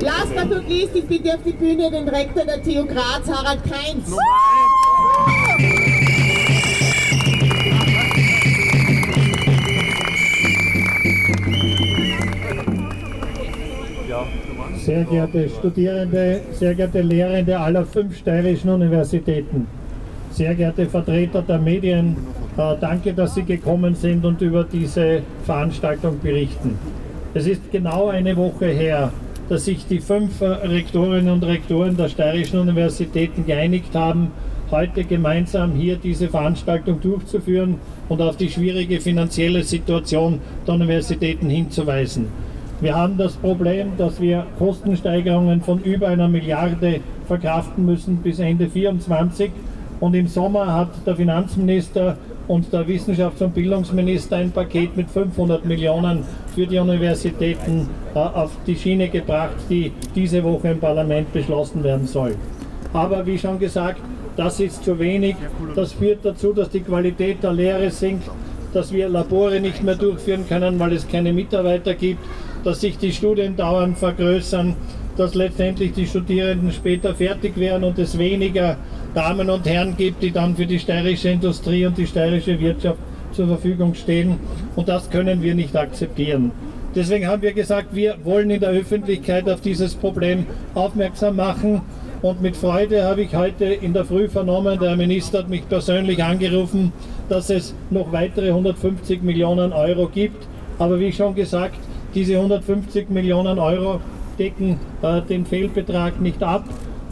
[0.00, 3.60] Last but not least, ich bitte auf die Bühne den Rektor der TU Graz, Harald
[3.64, 4.14] Kainz.
[14.76, 19.66] Sehr geehrte Studierende, sehr geehrte Lehrende aller fünf steirischen Universitäten,
[20.30, 22.16] sehr geehrte Vertreter der Medien,
[22.56, 26.78] äh, danke, dass Sie gekommen sind und über diese Veranstaltung berichten.
[27.34, 29.12] Es ist genau eine Woche her,
[29.48, 34.30] dass sich die fünf Rektorinnen und Rektoren der steirischen Universitäten geeinigt haben,
[34.70, 37.76] heute gemeinsam hier diese Veranstaltung durchzuführen
[38.08, 42.26] und auf die schwierige finanzielle Situation der Universitäten hinzuweisen.
[42.80, 48.70] Wir haben das Problem, dass wir Kostensteigerungen von über einer Milliarde verkraften müssen bis Ende
[48.70, 49.50] 2024.
[50.00, 52.16] Und im Sommer hat der Finanzminister
[52.48, 58.50] und der Wissenschafts- und Bildungsminister ein Paket mit 500 Millionen für die Universitäten äh, auf
[58.66, 62.34] die Schiene gebracht, die diese Woche im Parlament beschlossen werden soll.
[62.92, 64.00] Aber wie schon gesagt,
[64.36, 65.36] das ist zu wenig.
[65.74, 68.30] Das führt dazu, dass die Qualität der Lehre sinkt,
[68.72, 72.24] dass wir Labore nicht mehr durchführen können, weil es keine Mitarbeiter gibt,
[72.64, 74.74] dass sich die Studiendauern vergrößern,
[75.18, 78.76] dass letztendlich die Studierenden später fertig werden und es weniger
[79.14, 83.00] Damen und Herren gibt, die dann für die steirische Industrie und die steirische Wirtschaft
[83.32, 84.38] zur Verfügung stehen.
[84.76, 86.52] Und das können wir nicht akzeptieren.
[86.94, 91.82] Deswegen haben wir gesagt, wir wollen in der Öffentlichkeit auf dieses Problem aufmerksam machen.
[92.22, 96.22] Und mit Freude habe ich heute in der Früh vernommen, der Minister hat mich persönlich
[96.22, 96.92] angerufen,
[97.28, 100.46] dass es noch weitere 150 Millionen Euro gibt.
[100.78, 101.78] Aber wie schon gesagt,
[102.14, 104.00] diese 150 Millionen Euro
[104.38, 106.64] decken äh, den Fehlbetrag nicht ab.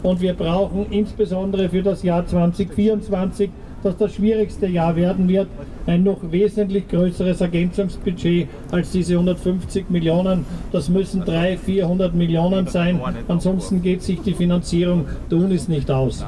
[0.03, 3.49] Und wir brauchen insbesondere für das Jahr 2024,
[3.83, 5.47] das das schwierigste Jahr werden wird,
[5.85, 10.45] ein noch wesentlich größeres Ergänzungsbudget als diese 150 Millionen.
[10.71, 12.99] Das müssen 300, 400 Millionen sein.
[13.27, 16.23] Ansonsten geht sich die Finanzierung der Unis nicht aus.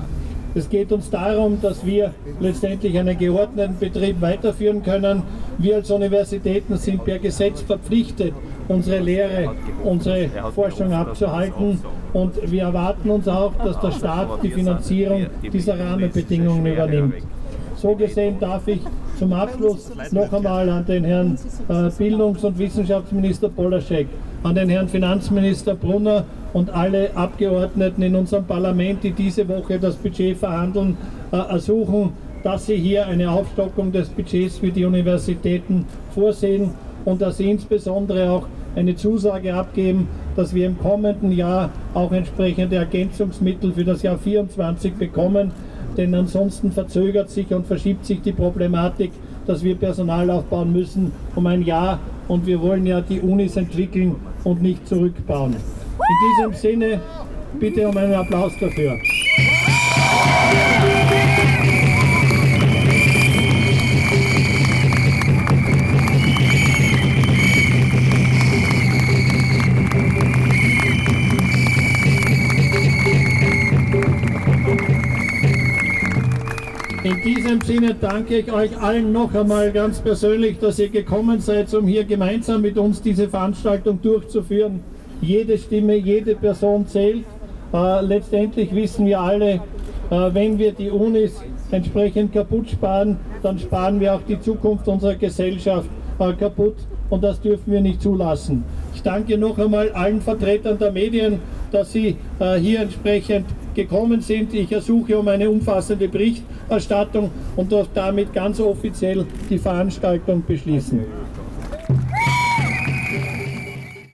[0.56, 5.22] Es geht uns darum, dass wir letztendlich einen geordneten Betrieb weiterführen können.
[5.60, 8.34] Wir als Universitäten sind per Gesetz verpflichtet,
[8.70, 9.52] unsere Lehre,
[9.84, 11.80] unsere Forschung abzuhalten.
[12.14, 17.16] Und wir erwarten uns auch, dass der Staat die Finanzierung dieser Rahmenbedingungen übernimmt.
[17.76, 18.82] So gesehen darf ich
[19.18, 21.38] zum Abschluss noch einmal an den Herrn
[21.70, 24.08] äh, Bildungs- und Wissenschaftsminister Polaschek,
[24.44, 29.96] an den Herrn Finanzminister Brunner und alle Abgeordneten in unserem Parlament, die diese Woche das
[29.96, 30.98] Budget verhandeln,
[31.32, 32.12] äh, ersuchen,
[32.44, 36.72] dass sie hier eine Aufstockung des Budgets für die Universitäten vorsehen
[37.06, 42.78] und dass sie insbesondere auch eine Zusage abgeben, dass wir im kommenden Jahr auch entsprechende
[42.78, 45.52] Ergänzungsmittel für das Jahr 2024 bekommen.
[45.98, 49.12] Denn ansonsten verzögert sich und verschiebt sich die Problematik,
[49.48, 52.00] dass wir Personal aufbauen müssen um ein Jahr.
[52.28, 55.54] Und wir wollen ja die Unis entwickeln und nicht zurückbauen.
[55.54, 57.02] In diesem Sinne
[57.60, 58.94] bitte um einen Applaus dafür.
[77.10, 81.74] In diesem Sinne danke ich euch allen noch einmal ganz persönlich, dass ihr gekommen seid,
[81.74, 84.82] um hier gemeinsam mit uns diese Veranstaltung durchzuführen.
[85.20, 87.24] Jede Stimme, jede Person zählt.
[87.74, 89.60] Äh, letztendlich wissen wir alle, äh,
[90.34, 95.90] wenn wir die Unis entsprechend kaputt sparen, dann sparen wir auch die Zukunft unserer Gesellschaft
[96.20, 96.76] äh, kaputt
[97.10, 98.64] und das dürfen wir nicht zulassen.
[98.94, 101.40] Ich danke noch einmal allen Vertretern der Medien,
[101.72, 103.48] dass sie äh, hier entsprechend
[103.84, 104.54] gekommen sind.
[104.54, 111.00] Ich ersuche um eine umfassende Berichterstattung und darf damit ganz offiziell die Veranstaltung beschließen.